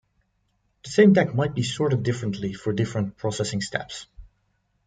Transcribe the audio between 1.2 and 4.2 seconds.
might be sorted differently for different processing steps.